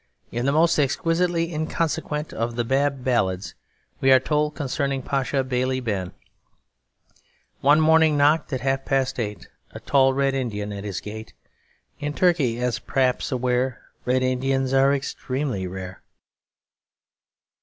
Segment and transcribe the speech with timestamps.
[0.31, 3.53] In the most exquisitely inconsequent of the Bab Ballads,
[3.99, 6.11] we are told concerning Pasha Bailey Ben:
[7.59, 11.33] One morning knocked at half past eight A tall Red Indian at his gate.
[11.99, 16.01] In Turkey, as you 'r' p'raps aware, Red Indians are extremely rare.